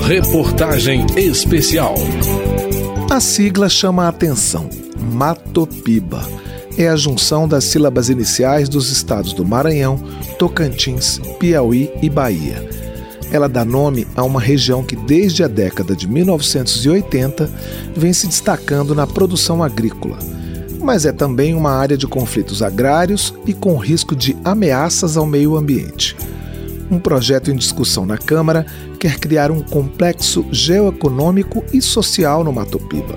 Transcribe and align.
Reportagem 0.00 1.06
especial. 1.16 1.94
A 3.10 3.18
sigla 3.20 3.68
chama 3.68 4.04
a 4.04 4.08
atenção. 4.08 4.68
Matopiba 5.12 6.22
é 6.76 6.88
a 6.88 6.96
junção 6.96 7.48
das 7.48 7.64
sílabas 7.64 8.08
iniciais 8.08 8.68
dos 8.68 8.90
estados 8.90 9.32
do 9.32 9.44
Maranhão, 9.44 9.98
Tocantins, 10.38 11.18
Piauí 11.38 11.90
e 12.02 12.10
Bahia. 12.10 12.68
Ela 13.30 13.48
dá 13.48 13.64
nome 13.64 14.06
a 14.14 14.22
uma 14.22 14.40
região 14.40 14.84
que, 14.84 14.96
desde 14.96 15.44
a 15.44 15.48
década 15.48 15.96
de 15.96 16.06
1980, 16.06 17.50
vem 17.96 18.12
se 18.12 18.26
destacando 18.26 18.94
na 18.94 19.06
produção 19.06 19.62
agrícola, 19.62 20.18
mas 20.82 21.06
é 21.06 21.12
também 21.12 21.54
uma 21.54 21.70
área 21.70 21.96
de 21.96 22.06
conflitos 22.06 22.62
agrários 22.62 23.34
e 23.46 23.54
com 23.54 23.76
risco 23.76 24.16
de 24.16 24.36
ameaças 24.44 25.16
ao 25.16 25.24
meio 25.24 25.56
ambiente. 25.56 26.16
Um 26.90 26.98
projeto 26.98 27.50
em 27.50 27.56
discussão 27.56 28.04
na 28.04 28.18
Câmara 28.18 28.66
quer 28.98 29.18
criar 29.18 29.50
um 29.50 29.62
complexo 29.62 30.44
geoeconômico 30.50 31.64
e 31.72 31.80
social 31.80 32.44
no 32.44 32.52
Mato 32.52 32.78
Piba. 32.78 33.14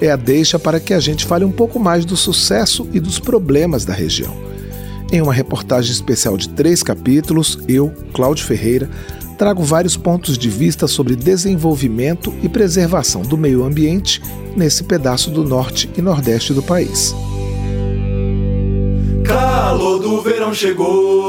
É 0.00 0.10
a 0.10 0.16
deixa 0.16 0.58
para 0.58 0.80
que 0.80 0.92
a 0.92 1.00
gente 1.00 1.24
fale 1.24 1.44
um 1.44 1.52
pouco 1.52 1.78
mais 1.78 2.04
do 2.04 2.16
sucesso 2.16 2.88
e 2.92 3.00
dos 3.00 3.18
problemas 3.18 3.84
da 3.84 3.92
região. 3.92 4.34
Em 5.12 5.20
uma 5.20 5.32
reportagem 5.32 5.92
especial 5.92 6.36
de 6.36 6.48
três 6.50 6.82
capítulos, 6.82 7.58
eu, 7.66 7.92
Cláudio 8.12 8.44
Ferreira, 8.44 8.88
trago 9.36 9.62
vários 9.62 9.96
pontos 9.96 10.36
de 10.36 10.48
vista 10.50 10.86
sobre 10.86 11.16
desenvolvimento 11.16 12.34
e 12.42 12.48
preservação 12.48 13.22
do 13.22 13.36
meio 13.38 13.64
ambiente 13.64 14.20
nesse 14.56 14.84
pedaço 14.84 15.30
do 15.30 15.44
norte 15.44 15.90
e 15.96 16.02
nordeste 16.02 16.52
do 16.52 16.62
país. 16.62 17.14
Calor 19.24 19.98
do 20.00 20.20
verão 20.22 20.52
chegou, 20.52 21.28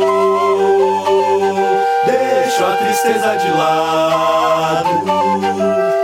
deixa 2.05 2.67
a 2.67 2.77
tristeza 2.77 3.35
de 3.37 3.51
lado. 3.51 4.89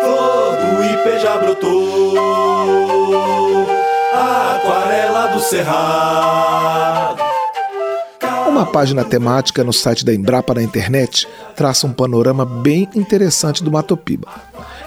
Flor 0.02 0.58
do 0.58 0.84
ipê 0.84 1.20
já 1.20 1.38
brotou, 1.38 2.08
aquarela 4.14 5.28
do 5.28 5.40
cerrado. 5.40 7.28
Uma 8.48 8.66
página 8.66 9.04
temática 9.04 9.64
no 9.64 9.72
site 9.72 10.04
da 10.04 10.14
Embrapa 10.14 10.54
na 10.54 10.64
internet 10.64 11.28
traça 11.56 11.86
um 11.86 11.94
panorama 11.94 12.44
bem 12.44 12.90
interessante 12.96 13.64
do 13.64 13.72
Mato 13.72 13.96
Piba. 13.96 14.28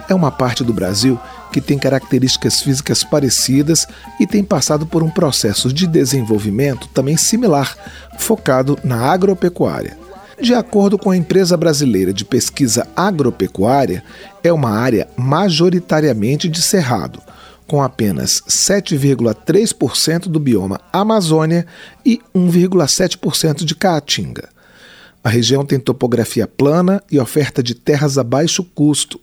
É 0.09 0.15
uma 0.15 0.31
parte 0.31 0.65
do 0.65 0.73
Brasil 0.73 1.19
que 1.53 1.61
tem 1.61 1.79
características 1.79 2.61
físicas 2.61 3.05
parecidas 3.05 3.87
e 4.19 4.27
tem 4.27 4.43
passado 4.45 4.87
por 4.87 5.03
um 5.03 5.11
processo 5.11 5.73
de 5.73 5.87
desenvolvimento 5.87 6.89
também 6.89 7.17
similar, 7.17 7.77
focado 8.19 8.79
na 8.85 8.99
agropecuária. 9.11 9.99
De 10.41 10.55
acordo 10.55 10.97
com 10.97 11.11
a 11.11 11.17
empresa 11.17 11.57
brasileira 11.57 12.15
de 12.15 12.25
pesquisa 12.25 12.87
agropecuária, 12.97 14.03
é 14.43 14.51
uma 14.51 14.71
área 14.71 15.07
majoritariamente 15.17 16.49
de 16.49 16.63
cerrado, 16.63 17.21
com 17.67 17.83
apenas 17.83 18.43
7,3% 18.49 20.29
do 20.29 20.41
bioma 20.41 20.81
Amazônia 20.91 21.67
e 22.05 22.21
1,7% 22.35 23.65
de 23.65 23.75
Caatinga. 23.75 24.49
A 25.23 25.29
região 25.29 25.67
tem 25.67 25.79
topografia 25.79 26.47
plana 26.47 27.03
e 27.11 27.19
oferta 27.19 27.63
de 27.63 27.75
terras 27.75 28.17
a 28.17 28.25
baixo 28.25 28.65
custo. 28.65 29.21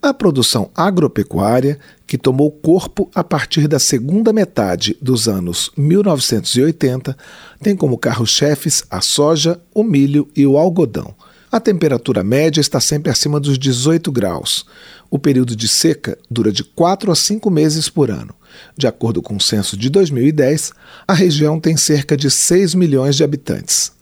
A 0.00 0.12
produção 0.12 0.70
agropecuária, 0.74 1.78
que 2.06 2.18
tomou 2.18 2.50
corpo 2.50 3.10
a 3.14 3.24
partir 3.24 3.66
da 3.66 3.78
segunda 3.78 4.32
metade 4.32 4.96
dos 5.00 5.28
anos 5.28 5.70
1980, 5.76 7.16
tem 7.62 7.74
como 7.74 7.98
carro-chefes 7.98 8.84
a 8.90 9.00
soja, 9.00 9.60
o 9.74 9.82
milho 9.82 10.28
e 10.36 10.46
o 10.46 10.58
algodão. 10.58 11.14
A 11.50 11.60
temperatura 11.60 12.24
média 12.24 12.60
está 12.60 12.80
sempre 12.80 13.12
acima 13.12 13.38
dos 13.38 13.56
18 13.56 14.10
graus. 14.10 14.66
O 15.08 15.20
período 15.20 15.54
de 15.54 15.68
seca 15.68 16.18
dura 16.28 16.50
de 16.50 16.64
4 16.64 17.12
a 17.12 17.14
5 17.14 17.48
meses 17.48 17.88
por 17.88 18.10
ano. 18.10 18.34
De 18.76 18.88
acordo 18.88 19.22
com 19.22 19.36
o 19.36 19.40
censo 19.40 19.76
de 19.76 19.88
2010, 19.88 20.72
a 21.06 21.14
região 21.14 21.60
tem 21.60 21.76
cerca 21.76 22.16
de 22.16 22.28
6 22.28 22.74
milhões 22.74 23.14
de 23.14 23.22
habitantes. 23.22 23.93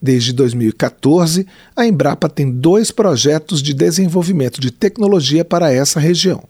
Desde 0.00 0.32
2014, 0.32 1.46
a 1.74 1.86
Embrapa 1.86 2.28
tem 2.28 2.50
dois 2.50 2.90
projetos 2.90 3.62
de 3.62 3.72
desenvolvimento 3.72 4.60
de 4.60 4.70
tecnologia 4.70 5.44
para 5.44 5.72
essa 5.72 5.98
região. 5.98 6.44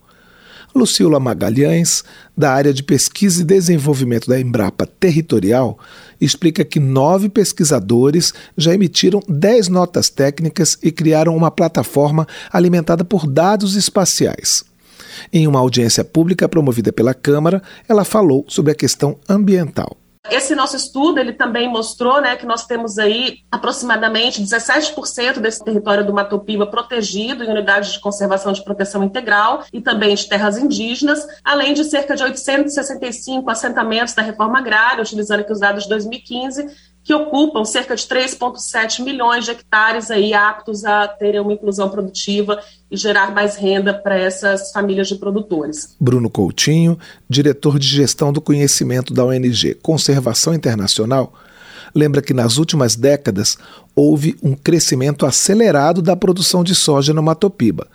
Lucila 0.74 1.18
Magalhães, 1.18 2.04
da 2.36 2.52
área 2.52 2.72
de 2.72 2.82
pesquisa 2.82 3.40
e 3.40 3.44
desenvolvimento 3.44 4.28
da 4.28 4.38
Embrapa 4.38 4.86
Territorial, 4.86 5.78
explica 6.20 6.64
que 6.64 6.78
nove 6.78 7.30
pesquisadores 7.30 8.34
já 8.56 8.74
emitiram 8.74 9.22
dez 9.26 9.68
notas 9.68 10.10
técnicas 10.10 10.76
e 10.82 10.90
criaram 10.90 11.34
uma 11.34 11.50
plataforma 11.50 12.26
alimentada 12.52 13.04
por 13.04 13.26
dados 13.26 13.74
espaciais. 13.74 14.64
Em 15.32 15.46
uma 15.46 15.60
audiência 15.60 16.04
pública 16.04 16.46
promovida 16.46 16.92
pela 16.92 17.14
Câmara, 17.14 17.62
ela 17.88 18.04
falou 18.04 18.44
sobre 18.46 18.72
a 18.72 18.74
questão 18.74 19.16
ambiental. 19.26 19.96
Esse 20.30 20.54
nosso 20.54 20.76
estudo 20.76 21.18
ele 21.18 21.32
também 21.32 21.68
mostrou 21.68 22.20
né, 22.20 22.36
que 22.36 22.46
nós 22.46 22.66
temos 22.66 22.98
aí 22.98 23.38
aproximadamente 23.50 24.42
17% 24.42 25.38
desse 25.38 25.64
território 25.64 26.04
do 26.04 26.12
Mato 26.12 26.38
Piba 26.38 26.66
protegido 26.66 27.44
em 27.44 27.50
unidades 27.50 27.92
de 27.92 28.00
conservação 28.00 28.52
de 28.52 28.62
proteção 28.64 29.04
integral 29.04 29.64
e 29.72 29.80
também 29.80 30.14
de 30.14 30.28
terras 30.28 30.58
indígenas, 30.58 31.26
além 31.44 31.74
de 31.74 31.84
cerca 31.84 32.16
de 32.16 32.22
865 32.22 33.48
assentamentos 33.50 34.14
da 34.14 34.22
reforma 34.22 34.58
agrária, 34.58 35.02
utilizando 35.02 35.40
aqui 35.40 35.52
os 35.52 35.60
dados 35.60 35.84
de 35.84 35.88
2015, 35.90 36.66
que 37.06 37.14
ocupam 37.14 37.64
cerca 37.64 37.94
de 37.94 38.02
3,7 38.02 39.00
milhões 39.04 39.44
de 39.44 39.52
hectares 39.52 40.10
aí 40.10 40.34
aptos 40.34 40.84
a 40.84 41.06
terem 41.06 41.40
uma 41.40 41.52
inclusão 41.52 41.88
produtiva 41.88 42.60
e 42.90 42.96
gerar 42.96 43.32
mais 43.32 43.54
renda 43.54 43.94
para 43.94 44.18
essas 44.18 44.72
famílias 44.72 45.06
de 45.06 45.14
produtores. 45.14 45.94
Bruno 46.00 46.28
Coutinho, 46.28 46.98
diretor 47.30 47.78
de 47.78 47.86
gestão 47.86 48.32
do 48.32 48.40
conhecimento 48.40 49.14
da 49.14 49.24
ONG 49.24 49.74
Conservação 49.74 50.52
Internacional, 50.52 51.32
lembra 51.94 52.20
que 52.20 52.34
nas 52.34 52.58
últimas 52.58 52.96
décadas 52.96 53.56
houve 53.94 54.36
um 54.42 54.54
crescimento 54.56 55.24
acelerado 55.24 56.02
da 56.02 56.16
produção 56.16 56.64
de 56.64 56.74
soja 56.74 57.14
no 57.14 57.22
Matopiba, 57.22 57.86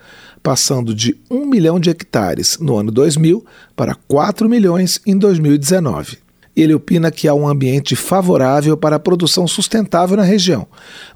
passando 0.42 0.94
de 0.94 1.20
1 1.30 1.44
milhão 1.44 1.78
de 1.78 1.90
hectares 1.90 2.56
no 2.58 2.78
ano 2.78 2.90
2000 2.90 3.44
para 3.76 3.94
4 3.94 4.48
milhões 4.48 5.02
em 5.06 5.18
2019. 5.18 6.21
Ele 6.56 6.74
opina 6.74 7.10
que 7.10 7.26
há 7.26 7.34
um 7.34 7.48
ambiente 7.48 7.96
favorável 7.96 8.76
para 8.76 8.96
a 8.96 9.00
produção 9.00 9.46
sustentável 9.48 10.16
na 10.16 10.22
região, 10.22 10.66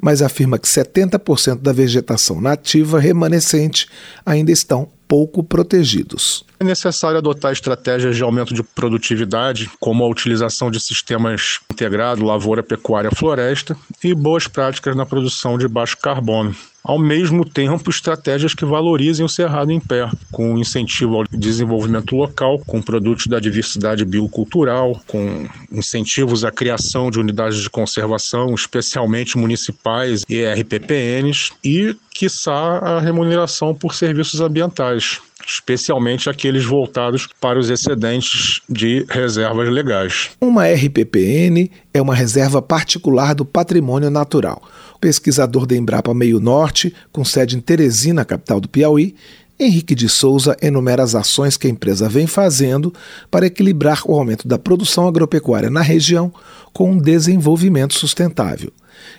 mas 0.01 0.23
afirma 0.23 0.59
que 0.59 0.67
70% 0.67 1.61
da 1.61 1.73
vegetação 1.73 2.41
nativa 2.41 2.99
remanescente 2.99 3.89
ainda 4.25 4.51
estão 4.51 4.89
pouco 5.07 5.43
protegidos. 5.43 6.45
É 6.59 6.65
necessário 6.65 7.19
adotar 7.19 7.53
estratégias 7.53 8.17
de 8.17 8.23
aumento 8.23 8.55
de 8.55 8.63
produtividade, 8.63 9.71
como 9.79 10.05
a 10.05 10.09
utilização 10.09 10.71
de 10.71 10.81
sistemas 10.81 11.61
integrados 11.71 12.25
lavoura, 12.25 12.63
pecuária, 12.63 13.11
floresta 13.11 13.77
e 14.03 14.15
boas 14.15 14.49
práticas 14.49 14.97
na 14.97 15.07
produção 15.07 15.59
de 15.59 15.69
baixo 15.69 15.97
carbono. 15.99 16.55
Ao 16.87 17.01
mesmo 17.01 17.45
tempo, 17.45 17.91
estratégias 17.91 18.55
que 18.55 18.65
valorizem 18.65 19.27
o 19.27 19.29
cerrado 19.29 19.73
em 19.73 19.81
pé, 19.81 20.09
com 20.31 20.57
incentivo 20.57 21.17
ao 21.17 21.25
desenvolvimento 21.25 22.15
local, 22.15 22.61
com 22.65 22.81
produtos 22.81 23.27
da 23.27 23.41
diversidade 23.41 24.05
biocultural, 24.05 25.01
com 25.05 25.49
incentivos 25.73 26.45
à 26.45 26.53
criação 26.53 27.11
de 27.11 27.19
unidades 27.19 27.59
de 27.59 27.69
conservação, 27.69 28.55
especialmente 28.55 29.37
municipais 29.37 30.23
e 30.29 30.45
RPPNs, 30.45 31.51
e, 31.65 31.97
quiçá, 32.19 32.79
a 32.79 33.01
remuneração 33.01 33.75
por 33.75 33.95
serviços 33.95 34.41
ambientais 34.41 35.21
especialmente 35.47 36.29
aqueles 36.29 36.65
voltados 36.65 37.29
para 37.41 37.57
os 37.57 37.71
excedentes 37.71 38.61
de 38.69 39.07
reservas 39.09 39.69
legais. 39.69 40.31
Uma 40.41 40.67
RPPN 40.67 41.71
é 41.95 42.03
uma 42.03 42.17
reserva 42.17 42.61
particular 42.61 43.33
do 43.33 43.45
patrimônio 43.45 44.11
natural. 44.11 44.61
O 44.97 44.99
pesquisador 44.99 45.65
da 45.65 45.77
Embrapa 45.77 46.13
Meio 46.13 46.41
Norte, 46.41 46.93
com 47.13 47.25
sede 47.25 47.57
em 47.57 47.61
Teresina, 47.61 48.25
capital 48.25 48.61
do 48.61 48.69
Piauí, 48.69 49.15
Henrique 49.59 49.95
de 49.95 50.09
Souza 50.09 50.55
enumera 50.61 51.03
as 51.03 51.15
ações 51.15 51.57
que 51.57 51.67
a 51.67 51.71
empresa 51.71 52.09
vem 52.09 52.27
fazendo 52.27 52.93
para 53.31 53.47
equilibrar 53.47 54.03
o 54.05 54.15
aumento 54.15 54.47
da 54.47 54.59
produção 54.59 55.09
agropecuária 55.09 55.71
na 55.71 55.81
região 55.81 56.33
com 56.75 56.91
um 56.91 56.99
desenvolvimento 56.99 57.95
sustentável. 57.95 58.71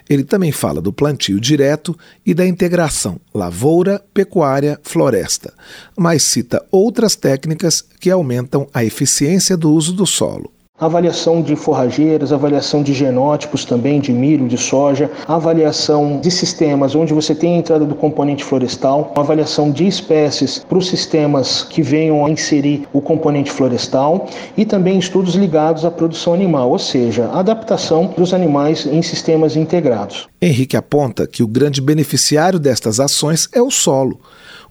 Ele 0.10 0.24
também 0.24 0.52
fala 0.52 0.82
do 0.82 0.94
plantio 0.94 1.40
direto 1.40 1.98
e 2.26 2.34
da 2.34 2.46
integração 2.46 3.20
lavoura, 3.34 4.04
pecuária, 4.14 4.80
floresta, 4.84 5.54
mas 5.96 6.24
cita 6.24 6.66
outras 6.72 7.16
técnicas 7.16 7.84
que 8.00 8.10
aumentam 8.10 8.68
a 8.74 8.84
eficiência 8.84 9.56
do 9.56 9.72
uso 9.72 9.94
do 9.94 10.06
solo. 10.06 10.52
Avaliação 10.80 11.42
de 11.42 11.56
forrageiras, 11.56 12.32
avaliação 12.32 12.84
de 12.84 12.94
genótipos 12.94 13.66
também, 13.66 14.00
de 14.00 14.12
milho, 14.12 14.48
de 14.48 14.58
soja, 14.58 15.10
avaliação 15.28 16.20
de 16.20 16.30
sistemas 16.30 16.94
onde 16.94 17.14
você 17.14 17.34
tem 17.34 17.56
a 17.56 17.58
entrada 17.58 17.84
do 17.84 17.96
componente 17.96 18.44
florestal, 18.44 19.12
avaliação 19.16 19.72
de 19.72 19.88
espécies 19.88 20.60
para 20.60 20.78
os 20.78 20.88
sistemas 20.88 21.64
que 21.64 21.82
venham 21.82 22.24
a 22.26 22.30
inserir 22.30 22.88
o 22.94 23.02
componente 23.02 23.52
florestal 23.52 24.28
e 24.56 24.66
também 24.66 25.00
estudos 25.00 25.34
ligados 25.34 25.84
à 25.84 25.90
produção 25.90 26.34
animal, 26.34 26.70
ou 26.70 26.80
seja, 26.80 27.30
adaptação 27.32 28.14
dos 28.16 28.34
animais 28.34 28.86
em 28.86 29.02
sistemas 29.02 29.56
integrados. 29.56 30.28
Henrique 30.40 30.78
aponta 30.78 31.26
que 31.26 31.42
o 31.42 31.48
grande 31.48 31.82
beneficiário 31.82 32.60
destas 32.60 33.00
ações 33.00 33.50
é 33.52 33.62
o 33.62 33.72
solo. 33.72 34.20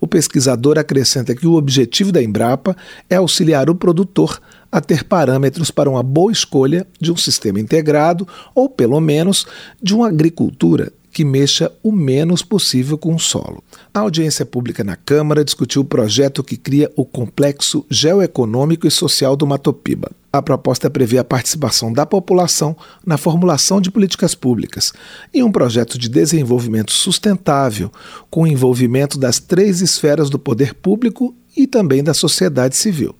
O 0.00 0.06
pesquisador 0.06 0.78
acrescenta 0.78 1.34
que 1.34 1.46
o 1.46 1.54
objetivo 1.54 2.12
da 2.12 2.22
Embrapa 2.22 2.76
é 3.08 3.16
auxiliar 3.16 3.70
o 3.70 3.74
produtor 3.74 4.40
a 4.70 4.80
ter 4.80 5.04
parâmetros 5.04 5.70
para 5.70 5.88
uma 5.90 6.02
boa 6.02 6.32
escolha 6.32 6.86
de 7.00 7.12
um 7.12 7.16
sistema 7.16 7.60
integrado 7.60 8.26
ou, 8.54 8.68
pelo 8.68 9.00
menos, 9.00 9.46
de 9.82 9.94
uma 9.94 10.08
agricultura 10.08 10.92
que 11.16 11.24
mexa 11.24 11.72
o 11.82 11.90
menos 11.90 12.42
possível 12.42 12.98
com 12.98 13.14
o 13.14 13.18
solo. 13.18 13.64
A 13.94 14.00
audiência 14.00 14.44
pública 14.44 14.84
na 14.84 14.96
Câmara 14.96 15.42
discutiu 15.42 15.80
o 15.80 15.84
projeto 15.84 16.44
que 16.44 16.58
cria 16.58 16.92
o 16.94 17.06
Complexo 17.06 17.86
Geoeconômico 17.88 18.86
e 18.86 18.90
Social 18.90 19.34
do 19.34 19.46
Matopiba. 19.46 20.10
A 20.36 20.42
proposta 20.42 20.90
prevê 20.90 21.16
a 21.16 21.24
participação 21.24 21.90
da 21.90 22.04
população 22.04 22.76
na 23.06 23.16
formulação 23.16 23.80
de 23.80 23.90
políticas 23.90 24.34
públicas 24.34 24.92
e 25.32 25.42
um 25.42 25.50
projeto 25.50 25.98
de 25.98 26.10
desenvolvimento 26.10 26.92
sustentável, 26.92 27.90
com 28.28 28.46
envolvimento 28.46 29.18
das 29.18 29.40
três 29.40 29.80
esferas 29.80 30.28
do 30.28 30.38
poder 30.38 30.74
público 30.74 31.34
e 31.56 31.66
também 31.66 32.04
da 32.04 32.12
sociedade 32.12 32.76
civil. 32.76 33.14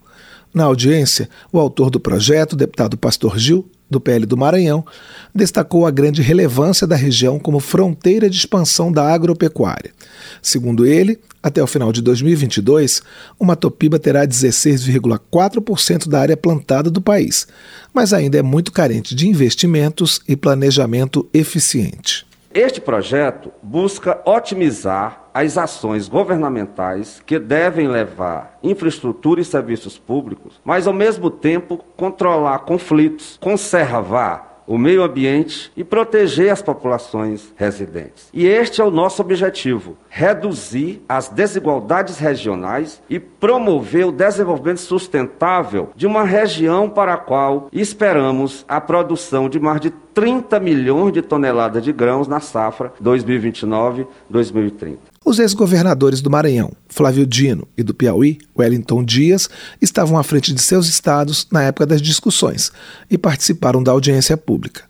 Na 0.56 0.64
audiência, 0.64 1.29
o 1.53 1.61
autor 1.61 1.91
do 1.91 2.00
projeto, 2.00 2.56
deputado 2.56 2.97
Pastor 2.97 3.38
Gil, 3.38 3.70
do 3.91 4.00
PL 4.00 4.25
do 4.25 4.38
Maranhão, 4.38 4.87
destacou 5.35 5.85
a 5.85 5.91
grande 5.91 6.23
relevância 6.23 6.87
da 6.87 6.97
região 6.97 7.38
como 7.38 7.61
fronteira 7.61 8.31
de 8.31 8.38
expansão 8.38 8.91
da 8.91 9.06
agropecuária. 9.06 9.93
Segundo 10.41 10.87
ele, 10.87 11.20
até 11.43 11.62
o 11.62 11.67
final 11.67 11.93
de 11.93 12.00
2022, 12.00 13.03
o 13.38 13.44
Matopiba 13.44 13.99
terá 13.99 14.26
16,4% 14.26 16.08
da 16.08 16.20
área 16.20 16.38
plantada 16.38 16.91
do 16.91 17.02
país, 17.02 17.47
mas 17.93 18.14
ainda 18.14 18.38
é 18.38 18.43
muito 18.43 18.73
carente 18.73 19.14
de 19.14 19.29
investimentos 19.29 20.23
e 20.26 20.35
planejamento 20.35 21.29
eficiente. 21.35 22.26
Este 22.58 22.81
projeto 22.81 23.53
busca 23.62 24.19
otimizar 24.25 25.29
as 25.35 25.58
ações 25.58 26.08
governamentais 26.08 27.23
que 27.26 27.38
devem 27.38 27.87
levar 27.87 28.58
infraestrutura 28.62 29.43
e 29.43 29.44
serviços 29.44 29.99
públicos, 29.99 30.58
mas 30.64 30.87
ao 30.87 30.94
mesmo 30.94 31.31
tempo 31.31 31.85
controlar 31.99 32.61
conflitos, 32.61 33.37
conservar 33.43 34.45
o 34.66 34.76
meio 34.76 35.02
ambiente 35.02 35.70
e 35.76 35.84
proteger 35.84 36.50
as 36.50 36.60
populações 36.60 37.52
residentes. 37.56 38.28
E 38.32 38.46
este 38.46 38.80
é 38.80 38.84
o 38.84 38.90
nosso 38.90 39.22
objetivo: 39.22 39.96
reduzir 40.08 41.02
as 41.08 41.28
desigualdades 41.28 42.18
regionais 42.18 43.00
e 43.08 43.18
promover 43.18 44.06
o 44.06 44.12
desenvolvimento 44.12 44.80
sustentável 44.80 45.90
de 45.94 46.06
uma 46.06 46.24
região 46.24 46.88
para 46.88 47.14
a 47.14 47.18
qual 47.18 47.68
esperamos 47.72 48.64
a 48.68 48.80
produção 48.80 49.48
de 49.48 49.60
mais 49.60 49.80
de 49.80 49.90
30 49.90 50.58
milhões 50.58 51.12
de 51.12 51.22
toneladas 51.22 51.84
de 51.84 51.92
grãos 51.92 52.26
na 52.26 52.40
safra 52.40 52.92
2029-2030. 53.02 55.15
Os 55.26 55.40
ex-governadores 55.40 56.20
do 56.20 56.31
Maranhão, 56.31 56.70
Flávio 56.88 57.26
Dino, 57.26 57.67
e 57.76 57.82
do 57.82 57.93
Piauí, 57.93 58.38
Wellington 58.56 59.05
Dias, 59.05 59.50
estavam 59.82 60.17
à 60.17 60.23
frente 60.23 60.55
de 60.55 60.62
seus 60.62 60.87
estados 60.87 61.49
na 61.50 61.64
época 61.64 61.84
das 61.84 62.00
discussões 62.00 62.70
e 63.11 63.19
participaram 63.19 63.82
da 63.82 63.90
audiência 63.90 64.37
pública. 64.37 64.84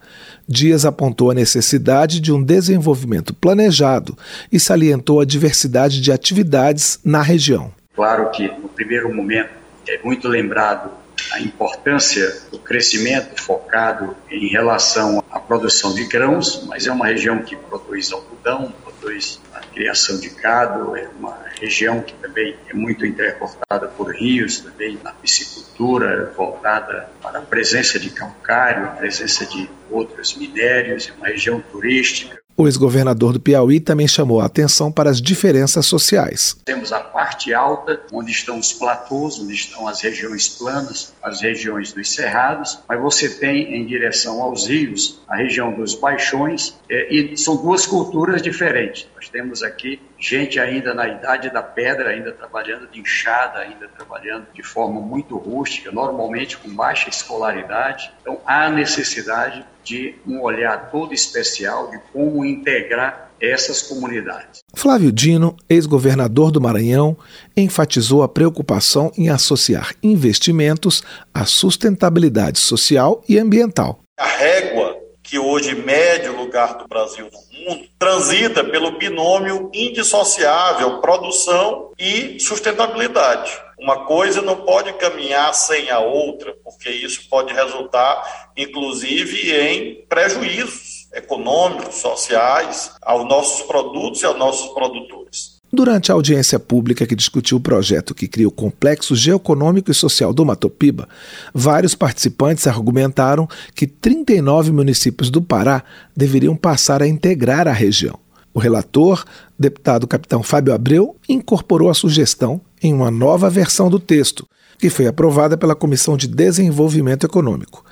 Dias 0.46 0.84
apontou 0.84 1.30
a 1.30 1.34
necessidade 1.34 2.20
de 2.20 2.34
um 2.34 2.42
desenvolvimento 2.42 3.32
planejado 3.32 4.14
e 4.52 4.60
salientou 4.60 5.22
a 5.22 5.24
diversidade 5.24 6.02
de 6.02 6.12
atividades 6.12 7.00
na 7.02 7.22
região. 7.22 7.72
Claro 7.94 8.30
que, 8.30 8.46
no 8.46 8.68
primeiro 8.68 9.12
momento, 9.14 9.48
é 9.88 9.98
muito 10.04 10.28
lembrado 10.28 10.90
a 11.32 11.40
importância 11.40 12.42
do 12.52 12.58
crescimento 12.58 13.40
focado 13.40 14.14
em 14.30 14.48
relação 14.48 15.24
à 15.30 15.40
produção 15.40 15.94
de 15.94 16.04
grãos, 16.04 16.62
mas 16.66 16.86
é 16.86 16.92
uma 16.92 17.06
região 17.06 17.38
que 17.38 17.56
produz 17.56 18.12
algodão, 18.12 18.70
produz 18.84 19.40
criação 19.76 20.18
de 20.18 20.30
gado, 20.30 20.96
é 20.96 21.06
uma 21.18 21.38
região 21.60 22.00
que 22.00 22.14
também 22.14 22.56
é 22.66 22.72
muito 22.72 23.04
intercortada 23.04 23.86
por 23.88 24.10
rios, 24.10 24.60
também 24.60 24.98
na 25.04 25.12
piscicultura, 25.12 26.32
voltada 26.34 27.10
para 27.20 27.40
a 27.40 27.42
presença 27.42 27.98
de 27.98 28.08
calcário, 28.08 28.86
a 28.86 28.92
presença 28.92 29.44
de 29.44 29.68
outros 29.90 30.34
minérios, 30.34 31.10
é 31.10 31.12
uma 31.18 31.26
região 31.26 31.60
turística. 31.60 32.45
O 32.58 32.66
ex-governador 32.66 33.34
do 33.34 33.40
Piauí 33.40 33.78
também 33.80 34.08
chamou 34.08 34.40
a 34.40 34.46
atenção 34.46 34.90
para 34.90 35.10
as 35.10 35.20
diferenças 35.20 35.84
sociais. 35.84 36.56
Temos 36.64 36.90
a 36.90 37.00
parte 37.00 37.52
alta, 37.52 38.00
onde 38.10 38.30
estão 38.32 38.58
os 38.58 38.72
platôs, 38.72 39.38
onde 39.38 39.52
estão 39.52 39.86
as 39.86 40.00
regiões 40.00 40.48
planas, 40.48 41.12
as 41.22 41.42
regiões 41.42 41.92
dos 41.92 42.10
cerrados, 42.10 42.78
mas 42.88 42.98
você 42.98 43.28
tem 43.28 43.76
em 43.76 43.84
direção 43.84 44.40
aos 44.40 44.66
rios 44.66 45.20
a 45.28 45.36
região 45.36 45.70
dos 45.70 45.94
baixões, 45.94 46.74
é, 46.88 47.14
e 47.14 47.36
são 47.36 47.56
duas 47.56 47.84
culturas 47.84 48.40
diferentes. 48.40 49.06
Nós 49.14 49.28
temos 49.28 49.62
aqui 49.62 50.00
gente 50.18 50.58
ainda 50.58 50.94
na 50.94 51.08
idade 51.08 51.50
da 51.50 51.62
pedra, 51.62 52.10
ainda 52.10 52.32
trabalhando 52.32 52.88
de 52.90 53.00
enxada, 53.00 53.58
ainda 53.58 53.88
trabalhando 53.88 54.46
de 54.52 54.62
forma 54.62 55.00
muito 55.00 55.36
rústica, 55.36 55.90
normalmente 55.92 56.56
com 56.56 56.68
baixa 56.70 57.08
escolaridade. 57.08 58.10
Então 58.20 58.40
há 58.46 58.68
necessidade 58.68 59.64
de 59.84 60.14
um 60.26 60.40
olhar 60.40 60.90
todo 60.90 61.14
especial 61.14 61.90
de 61.90 61.98
como 62.12 62.44
integrar 62.44 63.30
essas 63.40 63.82
comunidades. 63.82 64.60
Flávio 64.74 65.12
Dino, 65.12 65.54
ex-governador 65.68 66.50
do 66.50 66.60
Maranhão, 66.60 67.16
enfatizou 67.56 68.22
a 68.22 68.28
preocupação 68.28 69.12
em 69.16 69.28
associar 69.28 69.94
investimentos 70.02 71.02
à 71.32 71.44
sustentabilidade 71.44 72.58
social 72.58 73.22
e 73.28 73.38
ambiental. 73.38 74.00
A 74.18 74.26
régua 74.26 74.85
que 75.26 75.38
hoje 75.38 75.74
mede 75.74 76.28
o 76.28 76.36
lugar 76.36 76.78
do 76.78 76.86
Brasil 76.86 77.28
no 77.32 77.40
mundo 77.58 77.88
transita 77.98 78.62
pelo 78.62 78.92
binômio 78.92 79.68
indissociável 79.74 81.00
produção 81.00 81.90
e 81.98 82.38
sustentabilidade. 82.38 83.52
Uma 83.78 84.06
coisa 84.06 84.40
não 84.40 84.56
pode 84.64 84.92
caminhar 84.94 85.52
sem 85.52 85.90
a 85.90 85.98
outra, 85.98 86.54
porque 86.62 86.88
isso 86.90 87.28
pode 87.28 87.52
resultar, 87.52 88.50
inclusive, 88.56 89.52
em 89.52 90.06
prejuízos 90.08 91.08
econômicos, 91.12 91.96
sociais 91.96 92.94
aos 93.02 93.28
nossos 93.28 93.62
produtos 93.66 94.22
e 94.22 94.26
aos 94.26 94.38
nossos 94.38 94.72
produtores. 94.72 95.55
Durante 95.76 96.10
a 96.10 96.14
audiência 96.14 96.58
pública 96.58 97.06
que 97.06 97.14
discutiu 97.14 97.58
o 97.58 97.60
projeto 97.60 98.14
que 98.14 98.26
cria 98.26 98.48
o 98.48 98.50
Complexo 98.50 99.14
Geoeconômico 99.14 99.90
e 99.90 99.94
Social 99.94 100.32
do 100.32 100.42
Matopiba, 100.42 101.06
vários 101.52 101.94
participantes 101.94 102.66
argumentaram 102.66 103.46
que 103.74 103.86
39 103.86 104.72
municípios 104.72 105.28
do 105.28 105.42
Pará 105.42 105.84
deveriam 106.16 106.56
passar 106.56 107.02
a 107.02 107.06
integrar 107.06 107.68
a 107.68 107.72
região. 107.72 108.18
O 108.54 108.58
relator, 108.58 109.22
deputado 109.58 110.06
capitão 110.06 110.42
Fábio 110.42 110.72
Abreu, 110.72 111.14
incorporou 111.28 111.90
a 111.90 111.94
sugestão 111.94 112.58
em 112.82 112.94
uma 112.94 113.10
nova 113.10 113.50
versão 113.50 113.90
do 113.90 113.98
texto, 113.98 114.48
que 114.78 114.88
foi 114.88 115.06
aprovada 115.06 115.58
pela 115.58 115.74
Comissão 115.74 116.16
de 116.16 116.26
Desenvolvimento 116.26 117.26
Econômico. 117.26 117.84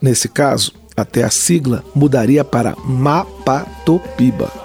Nesse 0.00 0.28
caso, 0.28 0.70
até 0.96 1.24
a 1.24 1.30
sigla 1.30 1.82
mudaria 1.96 2.44
para 2.44 2.76
Mapatopiba. 2.84 4.63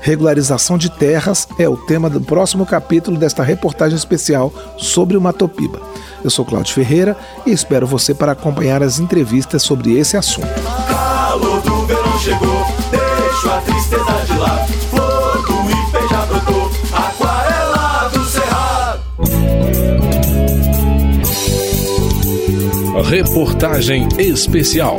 Regularização 0.00 0.78
de 0.78 0.90
terras 0.90 1.46
é 1.58 1.68
o 1.68 1.76
tema 1.76 2.08
do 2.08 2.20
próximo 2.20 2.64
capítulo 2.64 3.18
desta 3.18 3.42
reportagem 3.42 3.96
especial 3.96 4.52
sobre 4.78 5.16
o 5.16 5.20
Matopiba. 5.20 5.80
Eu 6.24 6.30
sou 6.30 6.44
Cláudio 6.44 6.74
Ferreira 6.74 7.16
e 7.46 7.52
espero 7.52 7.86
você 7.86 8.14
para 8.14 8.32
acompanhar 8.32 8.82
as 8.82 8.98
entrevistas 8.98 9.62
sobre 9.62 9.98
esse 9.98 10.16
assunto. 10.16 10.48
Calor 10.88 11.60
do 11.60 11.86
verão 11.86 12.18
chegou, 12.18 12.66
deixa 12.90 13.56
a 13.56 13.60
tristeza 13.60 14.24
de 14.26 14.38
lado. 14.38 14.72
Flor 14.90 15.42
do 15.46 15.70
ipê 15.70 16.08
já 16.08 16.26
brotou, 16.26 16.70
aquarela 16.92 18.08
do 18.08 18.24
cerrado. 18.24 19.00
Reportagem 23.04 24.08
especial. 24.18 24.96